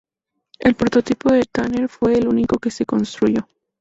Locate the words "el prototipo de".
0.57-1.43